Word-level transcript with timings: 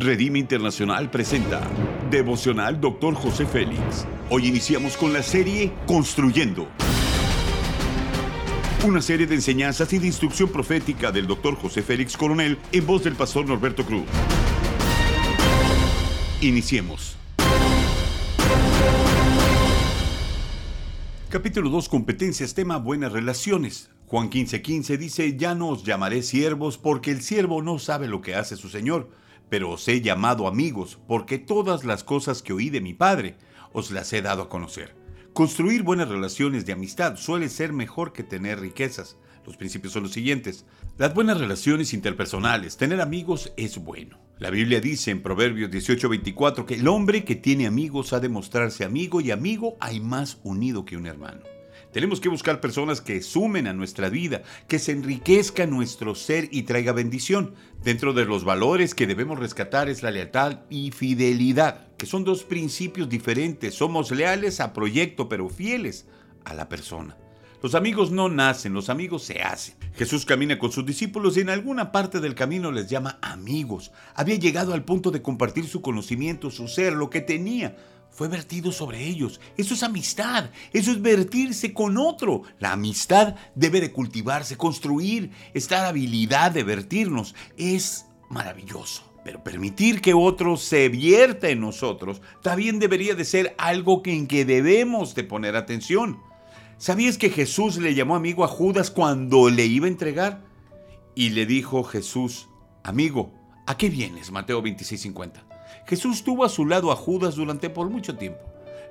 Redime 0.00 0.38
Internacional 0.38 1.10
presenta 1.10 1.60
Devocional 2.08 2.80
Dr. 2.80 3.14
José 3.14 3.46
Félix. 3.46 4.06
Hoy 4.30 4.46
iniciamos 4.46 4.96
con 4.96 5.12
la 5.12 5.24
serie 5.24 5.72
Construyendo. 5.88 6.68
Una 8.86 9.02
serie 9.02 9.26
de 9.26 9.34
enseñanzas 9.34 9.92
y 9.92 9.98
de 9.98 10.06
instrucción 10.06 10.50
profética 10.50 11.10
del 11.10 11.26
Dr. 11.26 11.56
José 11.56 11.82
Félix 11.82 12.16
Coronel 12.16 12.58
en 12.70 12.86
voz 12.86 13.02
del 13.02 13.16
pastor 13.16 13.48
Norberto 13.48 13.84
Cruz. 13.84 14.04
Iniciemos. 16.42 17.16
Capítulo 21.28 21.70
2, 21.70 21.88
competencias, 21.88 22.54
tema 22.54 22.76
buenas 22.76 23.10
relaciones. 23.10 23.90
Juan 24.08 24.30
15:15 24.30 24.62
15 24.62 24.98
dice, 24.98 25.36
ya 25.36 25.54
no 25.54 25.68
os 25.68 25.84
llamaré 25.84 26.22
siervos 26.22 26.78
porque 26.78 27.10
el 27.10 27.22
siervo 27.22 27.62
no 27.62 27.78
sabe 27.78 28.08
lo 28.08 28.20
que 28.20 28.34
hace 28.34 28.56
su 28.56 28.68
Señor 28.68 29.10
pero 29.48 29.70
os 29.70 29.86
he 29.88 30.00
llamado 30.00 30.46
amigos, 30.46 30.98
porque 31.06 31.38
todas 31.38 31.84
las 31.84 32.04
cosas 32.04 32.42
que 32.42 32.52
oí 32.52 32.70
de 32.70 32.80
mi 32.80 32.94
Padre 32.94 33.36
os 33.72 33.90
las 33.90 34.12
he 34.12 34.22
dado 34.22 34.42
a 34.42 34.48
conocer. 34.48 34.94
Construir 35.32 35.82
buenas 35.82 36.08
relaciones 36.08 36.66
de 36.66 36.72
amistad 36.72 37.16
suele 37.16 37.48
ser 37.48 37.72
mejor 37.72 38.12
que 38.12 38.24
tener 38.24 38.60
riquezas. 38.60 39.16
Los 39.46 39.56
principios 39.56 39.92
son 39.92 40.02
los 40.02 40.12
siguientes. 40.12 40.66
Las 40.98 41.14
buenas 41.14 41.38
relaciones 41.38 41.94
interpersonales, 41.94 42.76
tener 42.76 43.00
amigos 43.00 43.52
es 43.56 43.78
bueno. 43.78 44.18
La 44.38 44.50
Biblia 44.50 44.80
dice 44.80 45.10
en 45.10 45.22
Proverbios 45.22 45.70
18:24 45.70 46.66
que 46.66 46.74
el 46.74 46.88
hombre 46.88 47.24
que 47.24 47.36
tiene 47.36 47.66
amigos 47.66 48.12
ha 48.12 48.20
de 48.20 48.28
mostrarse 48.28 48.84
amigo 48.84 49.20
y 49.20 49.30
amigo 49.30 49.76
hay 49.80 50.00
más 50.00 50.38
unido 50.42 50.84
que 50.84 50.96
un 50.96 51.06
hermano. 51.06 51.57
Tenemos 51.98 52.20
que 52.20 52.28
buscar 52.28 52.60
personas 52.60 53.00
que 53.00 53.20
sumen 53.22 53.66
a 53.66 53.72
nuestra 53.72 54.08
vida, 54.08 54.44
que 54.68 54.78
se 54.78 54.92
enriquezca 54.92 55.66
nuestro 55.66 56.14
ser 56.14 56.48
y 56.52 56.62
traiga 56.62 56.92
bendición. 56.92 57.56
Dentro 57.82 58.12
de 58.12 58.24
los 58.24 58.44
valores 58.44 58.94
que 58.94 59.08
debemos 59.08 59.36
rescatar 59.36 59.88
es 59.88 60.04
la 60.04 60.12
lealtad 60.12 60.60
y 60.70 60.92
fidelidad, 60.92 61.88
que 61.96 62.06
son 62.06 62.22
dos 62.22 62.44
principios 62.44 63.08
diferentes. 63.08 63.74
Somos 63.74 64.12
leales 64.12 64.60
a 64.60 64.72
proyecto, 64.72 65.28
pero 65.28 65.48
fieles 65.48 66.06
a 66.44 66.54
la 66.54 66.68
persona. 66.68 67.16
Los 67.60 67.74
amigos 67.74 68.12
no 68.12 68.28
nacen, 68.28 68.72
los 68.72 68.88
amigos 68.88 69.24
se 69.24 69.42
hacen. 69.42 69.74
Jesús 69.96 70.24
camina 70.24 70.60
con 70.60 70.70
sus 70.70 70.86
discípulos 70.86 71.36
y 71.36 71.40
en 71.40 71.50
alguna 71.50 71.90
parte 71.90 72.20
del 72.20 72.36
camino 72.36 72.70
les 72.70 72.88
llama 72.88 73.18
amigos. 73.20 73.90
Había 74.14 74.36
llegado 74.36 74.74
al 74.74 74.84
punto 74.84 75.10
de 75.10 75.22
compartir 75.22 75.66
su 75.66 75.82
conocimiento, 75.82 76.52
su 76.52 76.68
ser, 76.68 76.92
lo 76.92 77.10
que 77.10 77.20
tenía 77.20 77.76
fue 78.10 78.28
vertido 78.28 78.70
sobre 78.70 79.04
ellos. 79.04 79.40
Eso 79.56 79.74
es 79.74 79.82
amistad, 79.82 80.50
eso 80.72 80.92
es 80.92 81.02
vertirse 81.02 81.72
con 81.72 81.98
otro. 81.98 82.42
La 82.60 82.72
amistad 82.72 83.34
debe 83.56 83.80
de 83.80 83.90
cultivarse, 83.90 84.56
construir, 84.56 85.32
esta 85.52 85.88
habilidad 85.88 86.52
de 86.52 86.62
vertirnos 86.62 87.34
es 87.56 88.06
maravilloso. 88.28 89.02
Pero 89.24 89.42
permitir 89.42 90.00
que 90.00 90.14
otro 90.14 90.56
se 90.56 90.88
vierta 90.88 91.48
en 91.48 91.60
nosotros 91.60 92.22
también 92.40 92.78
debería 92.78 93.16
de 93.16 93.24
ser 93.24 93.56
algo 93.58 94.00
en 94.04 94.28
que 94.28 94.44
debemos 94.44 95.16
de 95.16 95.24
poner 95.24 95.56
atención. 95.56 96.20
¿Sabías 96.78 97.18
que 97.18 97.30
Jesús 97.30 97.78
le 97.78 97.96
llamó 97.96 98.14
amigo 98.14 98.44
a 98.44 98.48
Judas 98.48 98.92
cuando 98.92 99.50
le 99.50 99.66
iba 99.66 99.86
a 99.86 99.88
entregar? 99.90 100.44
Y 101.16 101.30
le 101.30 101.44
dijo 101.44 101.82
Jesús, 101.82 102.48
amigo, 102.84 103.32
¿a 103.66 103.76
qué 103.76 103.90
vienes? 103.90 104.30
Mateo 104.30 104.62
26:50. 104.62 105.44
Jesús 105.88 106.22
tuvo 106.22 106.44
a 106.44 106.48
su 106.48 106.66
lado 106.66 106.92
a 106.92 106.96
Judas 106.96 107.34
durante 107.34 107.68
por 107.68 107.90
mucho 107.90 108.16
tiempo, 108.16 108.38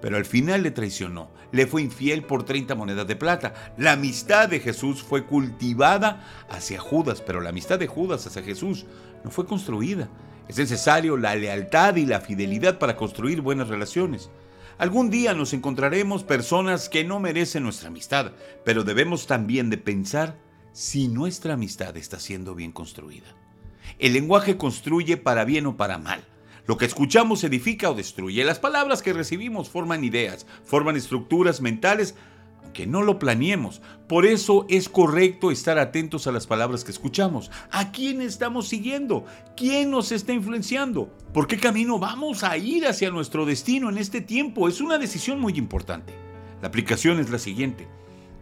pero 0.00 0.16
al 0.16 0.24
final 0.24 0.62
le 0.62 0.70
traicionó, 0.70 1.32
le 1.50 1.66
fue 1.66 1.82
infiel 1.82 2.22
por 2.22 2.44
30 2.44 2.76
monedas 2.76 3.08
de 3.08 3.16
plata. 3.16 3.52
La 3.76 3.92
amistad 3.92 4.48
de 4.48 4.60
Jesús 4.60 5.02
fue 5.02 5.26
cultivada 5.26 6.24
hacia 6.48 6.78
Judas, 6.78 7.20
pero 7.20 7.40
la 7.40 7.48
amistad 7.48 7.80
de 7.80 7.88
Judas 7.88 8.24
hacia 8.28 8.44
Jesús 8.44 8.86
no 9.24 9.32
fue 9.32 9.44
construida. 9.44 10.08
Es 10.46 10.56
necesario 10.56 11.16
la 11.16 11.34
lealtad 11.34 11.96
y 11.96 12.06
la 12.06 12.20
fidelidad 12.20 12.78
para 12.78 12.94
construir 12.94 13.40
buenas 13.40 13.66
relaciones. 13.66 14.30
Algún 14.78 15.10
día 15.10 15.34
nos 15.34 15.52
encontraremos 15.52 16.24
personas 16.24 16.88
que 16.88 17.04
no 17.04 17.20
merecen 17.20 17.62
nuestra 17.62 17.88
amistad, 17.88 18.32
pero 18.64 18.84
debemos 18.84 19.26
también 19.26 19.70
de 19.70 19.78
pensar 19.78 20.36
si 20.72 21.08
nuestra 21.08 21.54
amistad 21.54 21.96
está 21.96 22.18
siendo 22.18 22.54
bien 22.54 22.72
construida. 22.72 23.26
El 23.98 24.14
lenguaje 24.14 24.56
construye 24.56 25.16
para 25.16 25.44
bien 25.44 25.66
o 25.66 25.76
para 25.76 25.98
mal. 25.98 26.24
Lo 26.66 26.76
que 26.76 26.86
escuchamos 26.86 27.44
edifica 27.44 27.90
o 27.90 27.94
destruye. 27.94 28.44
Las 28.44 28.58
palabras 28.58 29.02
que 29.02 29.12
recibimos 29.12 29.68
forman 29.68 30.04
ideas, 30.04 30.46
forman 30.64 30.96
estructuras 30.96 31.60
mentales, 31.60 32.14
aunque 32.62 32.86
no 32.86 33.02
lo 33.02 33.18
planeemos. 33.18 33.82
Por 34.06 34.26
eso 34.26 34.66
es 34.68 34.88
correcto 34.88 35.50
estar 35.50 35.78
atentos 35.78 36.26
a 36.26 36.32
las 36.32 36.46
palabras 36.46 36.84
que 36.84 36.90
escuchamos. 36.90 37.50
¿A 37.70 37.92
quién 37.92 38.20
estamos 38.20 38.68
siguiendo? 38.68 39.24
¿Quién 39.56 39.90
nos 39.90 40.12
está 40.12 40.32
influenciando? 40.32 41.10
¿Por 41.32 41.46
qué 41.46 41.58
camino 41.58 41.98
vamos 41.98 42.44
a 42.44 42.56
ir 42.56 42.86
hacia 42.86 43.10
nuestro 43.10 43.44
destino 43.46 43.88
en 43.88 43.98
este 43.98 44.20
tiempo? 44.20 44.68
Es 44.68 44.80
una 44.80 44.98
decisión 44.98 45.40
muy 45.40 45.54
importante. 45.54 46.14
La 46.60 46.68
aplicación 46.68 47.18
es 47.18 47.30
la 47.30 47.38
siguiente. 47.38 47.88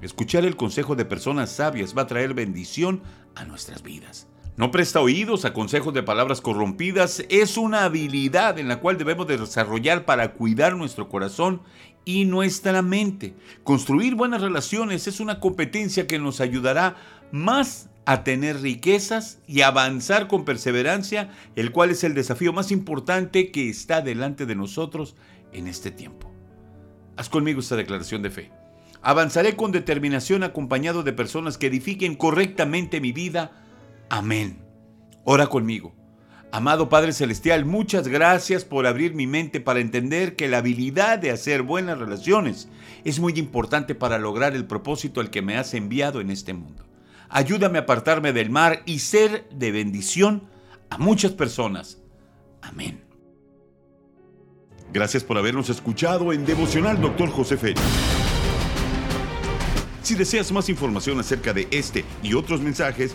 Escuchar 0.03 0.45
el 0.45 0.57
consejo 0.57 0.97
de 0.97 1.05
personas 1.05 1.51
sabias 1.51 1.97
va 1.97 2.03
a 2.03 2.07
traer 2.07 2.35
bendición 2.35 3.03
a 3.35 3.45
nuestras 3.45 3.83
vidas. 3.83 4.29
No 4.61 4.71
presta 4.71 5.01
oídos 5.01 5.47
a 5.47 5.55
consejos 5.55 5.95
de 5.95 6.03
palabras 6.03 6.43
corrompidas. 6.43 7.25
Es 7.31 7.57
una 7.57 7.85
habilidad 7.85 8.59
en 8.59 8.69
la 8.69 8.81
cual 8.81 8.99
debemos 8.99 9.27
desarrollar 9.27 10.05
para 10.05 10.35
cuidar 10.35 10.77
nuestro 10.77 11.09
corazón 11.09 11.63
y 12.05 12.27
nuestra 12.27 12.83
mente. 12.83 13.35
Construir 13.65 14.17
buenas 14.17 14.43
relaciones 14.43 15.07
es 15.07 15.19
una 15.19 15.41
competencia 15.41 16.07
que 16.07 16.19
nos 16.19 16.43
ayudará 16.43 16.97
más 17.33 17.89
a 18.05 18.23
tener 18.23 18.61
riquezas 18.61 19.39
y 19.47 19.63
avanzar 19.63 20.29
con 20.29 20.45
perseverancia, 20.45 21.31
el 21.57 21.73
cual 21.73 21.89
es 21.89 22.05
el 22.05 22.13
desafío 22.13 22.53
más 22.53 22.71
importante 22.71 23.51
que 23.53 23.71
está 23.71 24.03
delante 24.03 24.45
de 24.45 24.57
nosotros 24.57 25.17
en 25.55 25.69
este 25.69 25.91
tiempo. 25.91 26.31
Haz 27.17 27.31
conmigo 27.31 27.61
esta 27.61 27.77
declaración 27.77 28.21
de 28.21 28.29
fe. 28.29 28.51
Avanzaré 29.01 29.57
con 29.57 29.73
determinación 29.73 30.43
acompañado 30.43 31.03
de 31.03 31.15
personas 31.15 31.57
que 31.57 31.69
edifiquen 31.69 32.15
correctamente 32.15 33.01
mi 33.01 33.13
vida 33.13 33.53
Amén. 34.11 34.59
Ora 35.25 35.47
conmigo. 35.47 35.95
Amado 36.53 36.89
Padre 36.89 37.13
Celestial, 37.13 37.65
muchas 37.65 38.09
gracias 38.09 38.65
por 38.65 38.89
abrir 38.89 39.15
mi 39.15 39.29
mente 39.29 39.61
para 39.61 39.79
entender 39.79 40.35
que 40.35 40.49
la 40.49 40.59
habilidad 40.59 41.21
de 41.21 41.31
hacer 41.31 41.63
buenas 41.63 41.97
relaciones 41.97 42.69
es 43.05 43.21
muy 43.21 43.35
importante 43.39 43.95
para 43.95 44.19
lograr 44.19 44.57
el 44.57 44.67
propósito 44.67 45.21
al 45.21 45.31
que 45.31 45.43
me 45.43 45.57
has 45.57 45.75
enviado 45.75 46.21
en 46.21 46.33
este 46.33 46.53
mundo. 46.53 46.85
Ayúdame 47.29 47.79
a 47.79 47.83
apartarme 47.83 48.33
del 48.33 48.51
mar 48.51 48.83
y 48.85 48.99
ser 48.99 49.49
de 49.51 49.71
bendición 49.71 50.43
a 50.91 50.99
muchas 50.99 51.31
personas. 51.31 51.99
Amén. 52.63 53.05
Gracias 54.93 55.23
por 55.23 55.39
habernos 55.39 55.71
escuchado 55.71 56.33
en 56.33 56.45
Devocional 56.45 57.01
Doctor 57.01 57.31
José 57.31 57.57
Félix. 57.57 57.81
Si 60.03 60.17
deseas 60.17 60.51
más 60.51 60.69
información 60.69 61.21
acerca 61.21 61.53
de 61.53 61.69
este 61.71 62.05
y 62.25 62.35
otros 62.35 62.61
mensajes, 62.61 63.15